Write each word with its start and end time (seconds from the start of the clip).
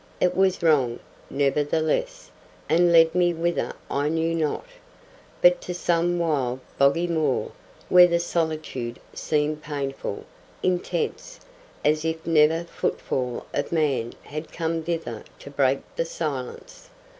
It 0.19 0.35
was 0.35 0.63
wrong, 0.63 0.97
nevertheless, 1.29 2.31
and 2.67 2.91
led 2.91 3.13
me 3.13 3.35
whither 3.35 3.73
I 3.87 4.09
knew 4.09 4.33
not, 4.33 4.65
but 5.43 5.61
to 5.61 5.75
some 5.75 6.17
wild 6.17 6.59
boggy 6.79 7.05
moor 7.05 7.51
where 7.87 8.07
the 8.07 8.17
solitude 8.17 8.99
seemed 9.13 9.61
painful, 9.61 10.25
intense, 10.63 11.39
as 11.85 12.03
if 12.03 12.25
never 12.25 12.63
footfall 12.63 13.45
of 13.53 13.71
man 13.71 14.13
had 14.23 14.51
come 14.51 14.81
thither 14.81 15.23
to 15.37 15.51
break 15.51 15.81
the 15.95 16.05
silence. 16.05 16.89